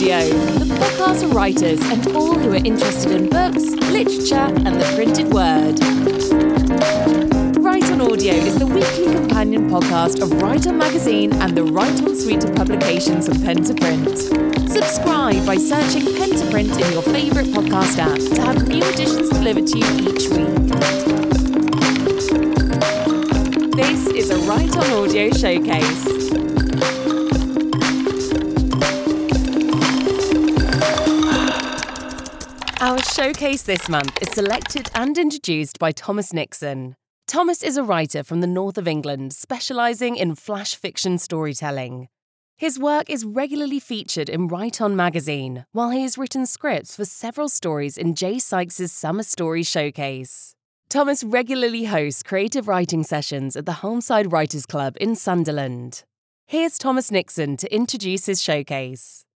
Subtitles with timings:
[0.00, 4.92] Audio, the podcast for writers and all who are interested in books, literature, and the
[4.94, 5.78] printed word.
[7.62, 12.02] Write on Audio is the weekly companion podcast of Write On Magazine and the Write
[12.02, 14.16] On suite of publications from Pen to Print.
[14.70, 19.28] Subscribe by searching Pen to Print in your favourite podcast app to have new editions
[19.28, 20.70] delivered to you each week.
[23.76, 26.19] This is a Write On Audio showcase.
[33.20, 36.96] Showcase this month is selected and introduced by Thomas Nixon.
[37.26, 42.08] Thomas is a writer from the north of England specialising in flash fiction storytelling.
[42.56, 47.04] His work is regularly featured in Write On magazine, while he has written scripts for
[47.04, 50.54] several stories in Jay Sykes' Summer Story Showcase.
[50.88, 56.04] Thomas regularly hosts creative writing sessions at the Holmside Writers Club in Sunderland.
[56.46, 59.26] Here's Thomas Nixon to introduce his showcase.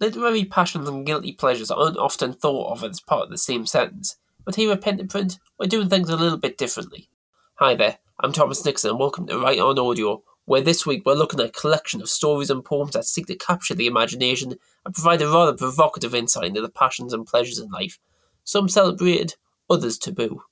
[0.00, 4.16] Literary passions and guilty pleasures aren't often thought of as part of the same sentence,
[4.46, 7.10] but here at Pen to Print, we're doing things a little bit differently.
[7.56, 11.12] Hi there, I'm Thomas Nixon and welcome to Write On Audio, where this week we're
[11.12, 14.54] looking at a collection of stories and poems that seek to capture the imagination
[14.86, 17.98] and provide a rather provocative insight into the passions and pleasures in life,
[18.42, 19.34] some celebrated,
[19.68, 20.44] others taboo.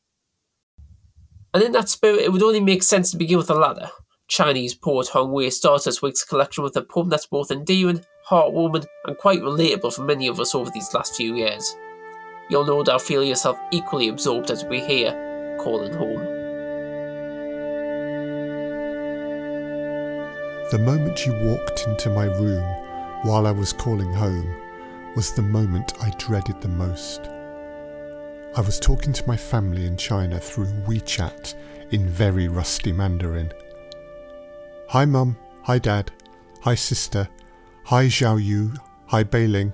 [1.55, 3.89] And in that spirit, it would only make sense to begin with the latter.
[4.27, 9.17] Chinese poet Hongwei starts this week's collection with a poem that's both endearing heartwarming, and
[9.19, 11.77] quite relatable for many of us over these last few years.
[12.51, 15.13] You'll no doubt feel yourself equally absorbed as we hear
[15.61, 16.39] Calling Home.
[20.71, 22.63] The moment you walked into my room
[23.23, 24.55] while I was calling home
[25.17, 27.23] was the moment I dreaded the most.
[28.55, 31.55] I was talking to my family in China through WeChat
[31.91, 33.53] in very rusty Mandarin.
[34.89, 35.39] Hi, Mum.
[35.63, 36.11] Hi, Dad.
[36.63, 37.29] Hi, Sister.
[37.89, 38.75] Hi Xiao Yu,
[39.07, 39.73] hi Beiling.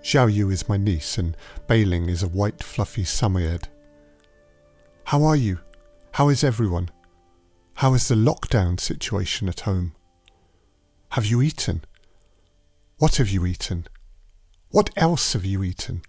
[0.00, 3.66] Xiao Yu is my niece and Beiling is a white fluffy samoyed.
[5.06, 5.58] How are you?
[6.12, 6.90] How is everyone?
[7.78, 9.96] How is the lockdown situation at home?
[11.10, 11.82] Have you eaten?
[12.98, 13.88] What have you eaten?
[14.70, 16.02] What else have you eaten?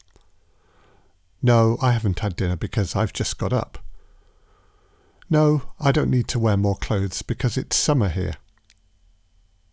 [1.41, 3.79] No, I haven't had dinner because I've just got up.
[5.31, 8.35] No, I don't need to wear more clothes because it's summer here.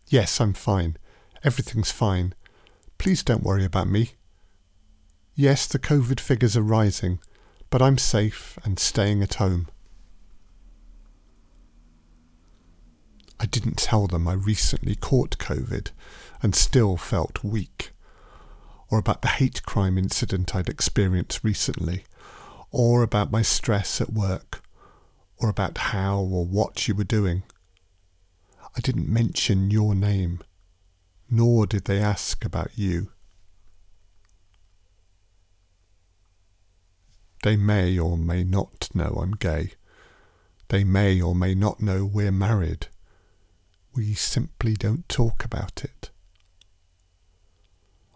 [0.07, 0.97] Yes, I'm fine.
[1.43, 2.33] Everything's fine.
[2.97, 4.11] Please don't worry about me.
[5.35, 7.19] Yes, the COVID figures are rising,
[7.69, 9.67] but I'm safe and staying at home.
[13.39, 15.89] I didn't tell them I recently caught COVID
[16.41, 17.91] and still felt weak,
[18.89, 22.05] or about the hate crime incident I'd experienced recently,
[22.71, 24.61] or about my stress at work,
[25.37, 27.43] or about how or what you were doing.
[28.77, 30.39] I didn't mention your name
[31.33, 33.09] nor did they ask about you.
[37.41, 39.71] They may or may not know I'm gay.
[40.69, 42.85] They may or may not know we're married.
[43.95, 46.11] We simply don't talk about it.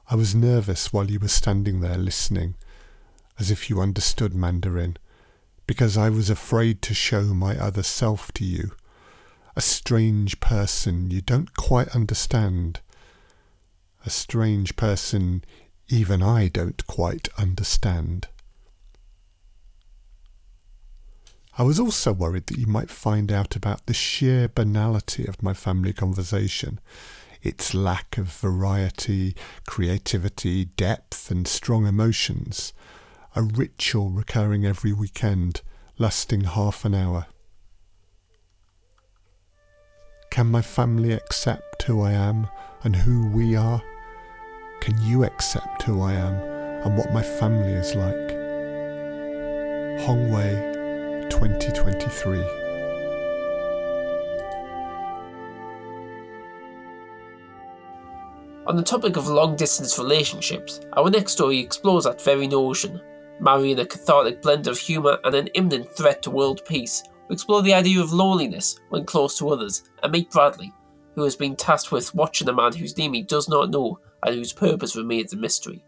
[0.09, 2.53] I was nervous while you were standing there listening,
[3.39, 4.95] as if you understood Mandarin,
[5.65, 8.73] because I was afraid to show my other self to you,
[9.55, 12.79] a strange person you don't quite understand,
[14.07, 15.43] a strange person
[15.89, 18.29] even I don't quite understand.
[21.57, 25.53] I was also worried that you might find out about the sheer banality of my
[25.53, 26.79] family conversation,
[27.41, 29.35] its lack of variety,
[29.67, 32.71] creativity, depth, and strong emotions,
[33.35, 35.61] a ritual recurring every weekend,
[35.97, 37.25] lasting half an hour.
[40.31, 42.47] Can my family accept who I am
[42.85, 43.81] and who we are?
[44.87, 46.35] Can you accept who I am
[46.85, 48.31] and what my family is like?
[50.07, 52.39] Hongwei 2023.
[58.65, 63.01] On the topic of long distance relationships, our next story explores that very notion,
[63.41, 67.03] marrying a cathartic blend of humour and an imminent threat to world peace.
[67.27, 70.71] We explore the idea of loneliness when close to others, and meet Bradley,
[71.13, 74.35] who has been tasked with watching a man whose name he does not know and
[74.35, 75.83] whose purpose remains a mystery.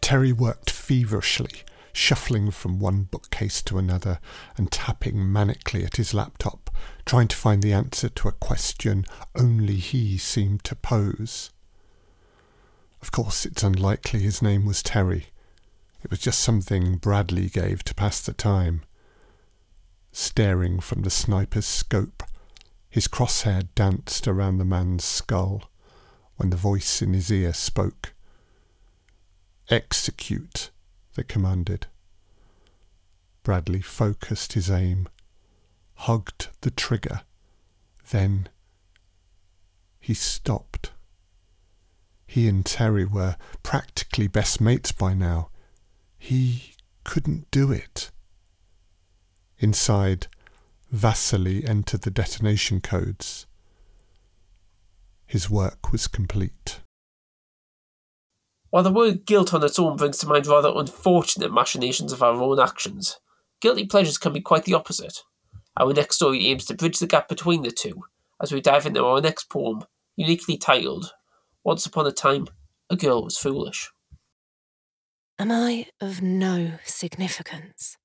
[0.00, 1.62] Terry worked feverishly,
[1.92, 4.20] shuffling from one bookcase to another
[4.56, 6.70] and tapping manically at his laptop,
[7.06, 11.50] trying to find the answer to a question only he seemed to pose.
[13.00, 15.26] Of course, it's unlikely his name was Terry.
[16.02, 18.82] It was just something Bradley gave to pass the time.
[20.12, 22.22] Staring from the sniper's scope,
[22.90, 25.70] his crosshair danced around the man's skull
[26.36, 28.12] when the voice in his ear spoke.
[29.68, 30.70] Execute,
[31.14, 31.86] they commanded.
[33.42, 35.08] Bradley focused his aim,
[35.94, 37.22] hugged the trigger,
[38.10, 38.48] then
[40.00, 40.92] he stopped.
[42.26, 45.50] He and Terry were practically best mates by now.
[46.18, 48.10] He couldn't do it.
[49.58, 50.26] Inside,
[50.90, 53.46] Vasily entered the detonation codes.
[55.26, 56.80] His work was complete.
[58.70, 62.34] While the word guilt on its own brings to mind rather unfortunate machinations of our
[62.34, 63.18] own actions,
[63.60, 65.22] guilty pleasures can be quite the opposite.
[65.76, 68.02] Our next story aims to bridge the gap between the two
[68.40, 69.84] as we dive into our next poem,
[70.16, 71.12] uniquely titled
[71.62, 72.46] Once Upon a Time,
[72.90, 73.90] a Girl Was Foolish.
[75.38, 77.96] Am I of no significance?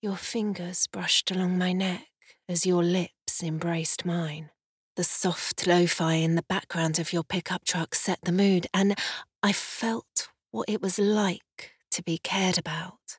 [0.00, 2.06] Your fingers brushed along my neck
[2.48, 4.50] as your lips embraced mine.
[4.96, 8.98] The soft lo fi in the background of your pickup truck set the mood, and
[9.42, 13.18] I felt what it was like to be cared about.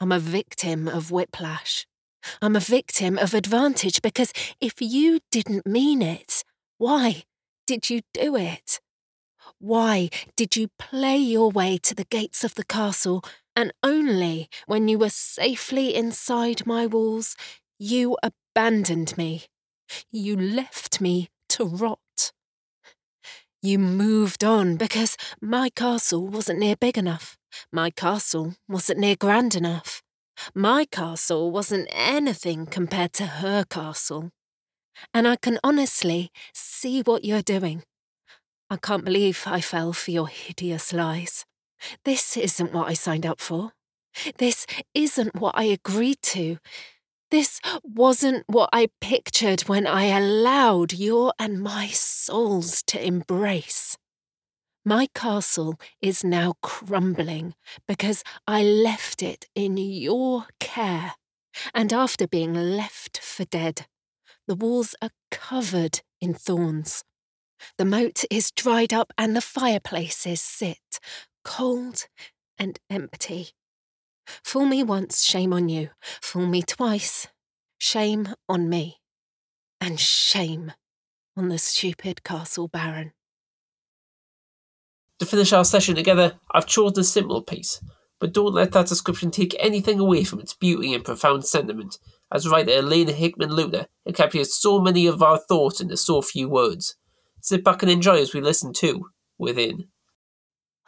[0.00, 1.86] I'm a victim of whiplash.
[2.40, 6.44] I'm a victim of advantage because if you didn't mean it,
[6.78, 7.24] why
[7.66, 8.80] did you do it?
[9.58, 13.24] Why did you play your way to the gates of the castle
[13.54, 17.36] and only when you were safely inside my walls,
[17.78, 19.42] you abandoned me?
[20.10, 22.32] You left me to rot.
[23.62, 27.38] You moved on because my castle wasn't near big enough.
[27.70, 30.02] My castle wasn't near grand enough.
[30.54, 34.30] My castle wasn't anything compared to her castle.
[35.14, 37.84] And I can honestly see what you're doing.
[38.68, 41.44] I can't believe I fell for your hideous lies.
[42.04, 43.72] This isn't what I signed up for.
[44.38, 46.58] This isn't what I agreed to.
[47.32, 53.96] This wasn't what I pictured when I allowed your and my souls to embrace.
[54.84, 57.54] My castle is now crumbling
[57.88, 61.14] because I left it in your care.
[61.72, 63.86] And after being left for dead,
[64.46, 67.02] the walls are covered in thorns.
[67.78, 71.00] The moat is dried up and the fireplaces sit
[71.44, 72.08] cold
[72.58, 73.52] and empty.
[74.44, 75.90] Fool me once, shame on you.
[76.20, 77.28] Fool me twice,
[77.78, 78.98] shame on me.
[79.80, 80.72] And shame
[81.36, 83.12] on the stupid castle baron.
[85.18, 87.80] To finish our session together, I've chosen a simple piece,
[88.20, 91.98] but don't let that description take anything away from its beauty and profound sentiment,
[92.32, 96.96] as writer Elena Hickman Luter encapsulates so many of our thoughts into so few words.
[97.40, 99.06] Sit back and enjoy as we listen to
[99.38, 99.88] Within.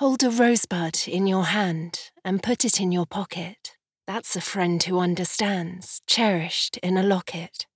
[0.01, 3.77] Hold a rosebud in your hand and put it in your pocket.
[4.09, 7.67] That's a friend who understands, cherished in a locket.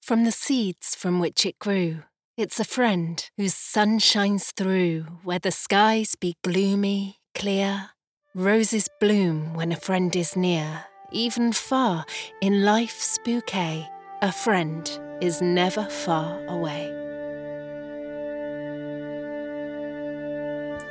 [0.00, 2.04] From the seeds from which it grew,
[2.36, 7.90] it's a friend whose sun shines through where the skies be gloomy, clear.
[8.36, 12.06] Roses bloom when a friend is near, even far
[12.40, 13.88] in life's bouquet.
[14.22, 14.88] A friend
[15.20, 17.03] is never far away.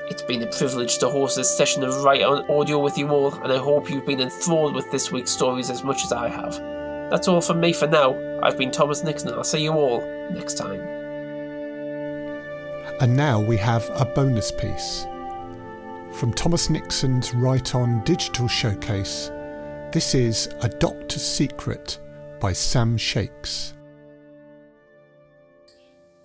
[0.09, 3.33] It's been a privilege to host this session of Write On Audio with you all,
[3.35, 6.59] and I hope you've been enthralled with this week's stories as much as I have.
[7.09, 8.13] That's all from me for now.
[8.43, 10.81] I've been Thomas Nixon, and I'll see you all next time.
[12.99, 15.05] And now we have a bonus piece.
[16.11, 19.31] From Thomas Nixon's Write On Digital Showcase,
[19.93, 21.99] this is A Doctor's Secret
[22.41, 23.73] by Sam Shakes.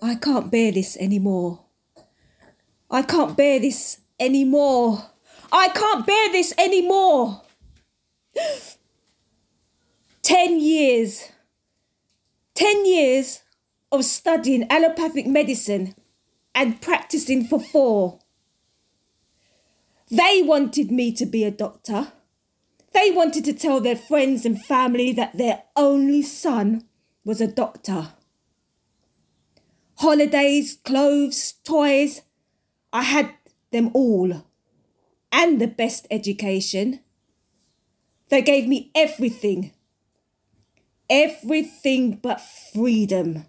[0.02, 1.61] I can't bear this anymore.
[2.90, 5.02] I can't bear this anymore.
[5.52, 7.42] I can't bear this anymore.
[10.23, 11.28] Ten years.
[12.54, 13.40] Ten years
[13.92, 15.95] of studying allopathic medicine
[16.54, 18.18] and practicing for four.
[20.11, 22.12] They wanted me to be a doctor.
[22.92, 26.85] They wanted to tell their friends and family that their only son
[27.25, 28.09] was a doctor.
[29.97, 32.23] Holidays, clothes, toys,
[32.92, 33.35] I had
[33.71, 34.45] them all
[35.30, 37.00] and the best education.
[38.30, 39.73] They gave me everything.
[41.11, 43.47] Everything but freedom.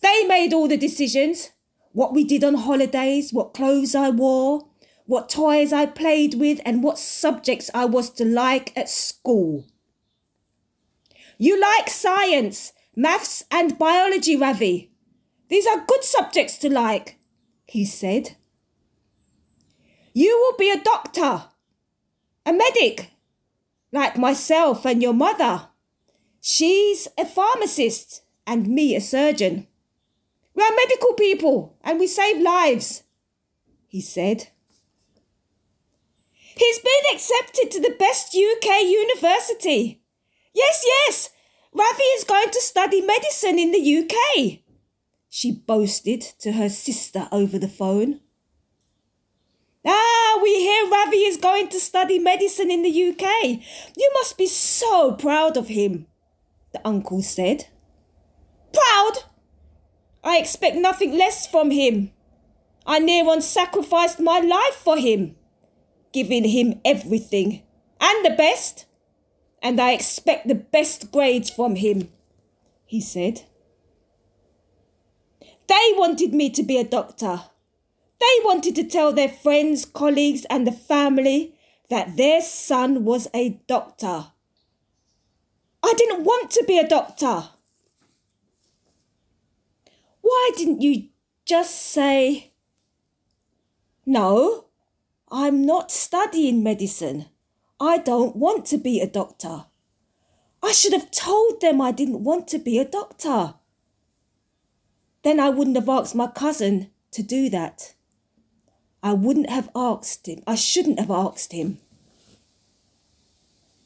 [0.00, 1.50] They made all the decisions
[1.92, 4.68] what we did on holidays, what clothes I wore,
[5.04, 9.66] what toys I played with, and what subjects I was to like at school.
[11.38, 14.90] You like science, maths, and biology, Ravi.
[15.48, 17.18] These are good subjects to like
[17.66, 18.36] he said.
[20.12, 21.44] You will be a doctor,
[22.44, 23.10] a medic,
[23.92, 25.68] like myself and your mother.
[26.40, 29.66] She's a pharmacist and me a surgeon.
[30.54, 33.04] We are medical people and we save lives,
[33.86, 34.48] he said.
[36.54, 40.02] He's been accepted to the best UK university.
[40.54, 41.30] Yes, yes,
[41.72, 44.58] Ravi is going to study medicine in the UK,
[45.34, 48.20] she boasted to her sister over the phone.
[49.82, 53.58] Ah, we hear Ravi is going to study medicine in the UK.
[53.96, 56.06] You must be so proud of him,
[56.74, 57.68] the uncle said.
[58.74, 59.24] Proud?
[60.22, 62.10] I expect nothing less from him.
[62.84, 65.36] I near on sacrificed my life for him,
[66.12, 67.62] giving him everything
[68.02, 68.84] and the best,
[69.62, 72.10] and I expect the best grades from him,
[72.84, 73.44] he said.
[75.92, 77.42] They wanted me to be a doctor.
[78.18, 81.54] They wanted to tell their friends, colleagues, and the family
[81.90, 84.28] that their son was a doctor.
[85.82, 87.50] I didn't want to be a doctor.
[90.22, 91.08] Why didn't you
[91.44, 92.52] just say,
[94.06, 94.68] No,
[95.30, 97.26] I'm not studying medicine.
[97.78, 99.66] I don't want to be a doctor.
[100.62, 103.56] I should have told them I didn't want to be a doctor.
[105.22, 107.94] Then I wouldn't have asked my cousin to do that.
[109.02, 110.42] I wouldn't have asked him.
[110.46, 111.78] I shouldn't have asked him.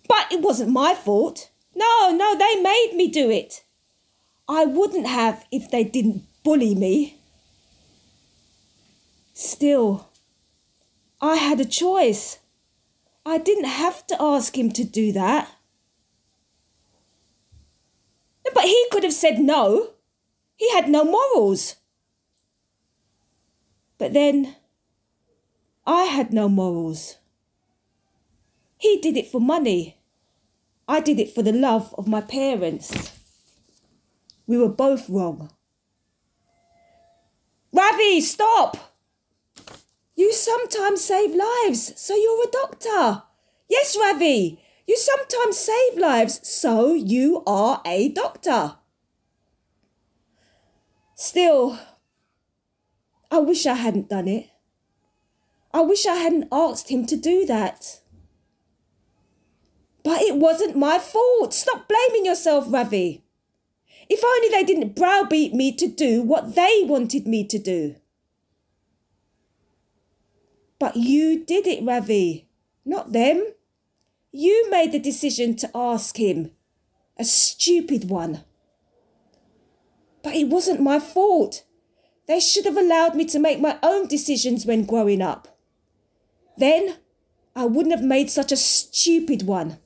[0.08, 1.50] But it wasn't my fault.
[1.74, 3.64] No, no, they made me do it.
[4.48, 7.18] I wouldn't have if they didn't bully me.
[9.34, 10.08] Still,
[11.20, 12.38] I had a choice.
[13.24, 15.50] I didn't have to ask him to do that.
[18.54, 19.90] But he could have said no.
[20.56, 21.76] He had no morals.
[23.98, 24.56] But then
[25.86, 27.16] I had no morals.
[28.78, 29.98] He did it for money.
[30.88, 33.12] I did it for the love of my parents.
[34.46, 35.50] We were both wrong.
[37.72, 38.94] Ravi, stop!
[40.14, 43.22] You sometimes save lives, so you're a doctor.
[43.68, 48.76] Yes, Ravi, you sometimes save lives, so you are a doctor.
[51.16, 51.78] Still,
[53.30, 54.50] I wish I hadn't done it.
[55.72, 58.00] I wish I hadn't asked him to do that.
[60.04, 61.54] But it wasn't my fault.
[61.54, 63.24] Stop blaming yourself, Ravi.
[64.10, 67.96] If only they didn't browbeat me to do what they wanted me to do.
[70.78, 72.46] But you did it, Ravi,
[72.84, 73.54] not them.
[74.32, 76.50] You made the decision to ask him.
[77.16, 78.44] A stupid one.
[80.26, 81.62] But it wasn't my fault.
[82.26, 85.56] They should have allowed me to make my own decisions when growing up.
[86.58, 86.96] Then
[87.54, 89.78] I wouldn't have made such a stupid one.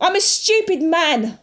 [0.00, 1.38] I'm a stupid man.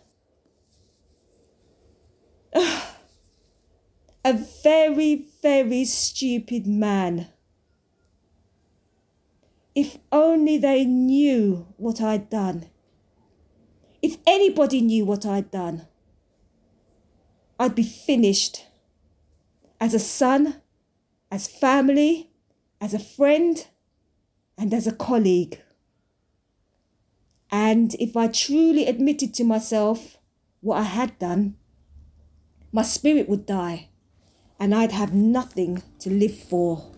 [2.55, 7.27] a very, very stupid man.
[9.75, 12.71] If only they knew what I'd done.
[14.01, 15.85] If anybody knew what I'd done,
[17.61, 18.65] I'd be finished.
[19.79, 20.61] As a son,
[21.29, 22.31] as family,
[22.81, 23.67] as a friend,
[24.57, 25.61] and as a colleague.
[27.51, 30.17] And if I truly admitted to myself
[30.61, 31.55] what I had done,
[32.71, 33.89] my spirit would die
[34.59, 36.91] and I'd have nothing to live for.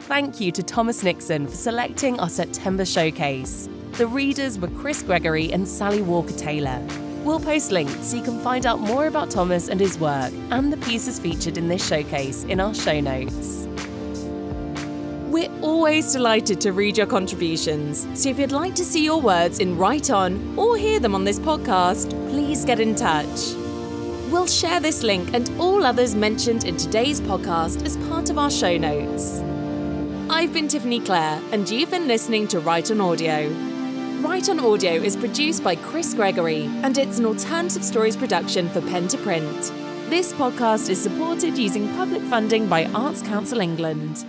[0.00, 3.68] Thank you to Thomas Nixon for selecting our September showcase.
[3.92, 6.82] The readers were Chris Gregory and Sally Walker Taylor.
[7.28, 10.72] We'll post links so you can find out more about Thomas and his work and
[10.72, 13.68] the pieces featured in this showcase in our show notes.
[15.28, 19.58] We're always delighted to read your contributions, so if you'd like to see your words
[19.58, 23.52] in Write On or hear them on this podcast, please get in touch.
[24.30, 28.50] We'll share this link and all others mentioned in today's podcast as part of our
[28.50, 29.40] show notes.
[30.30, 33.67] I've been Tiffany Clare, and you've been listening to Write On Audio.
[34.20, 38.80] Write On Audio is produced by Chris Gregory, and it's an alternative stories production for
[38.80, 39.72] Pen to Print.
[40.10, 44.24] This podcast is supported using public funding by Arts Council England.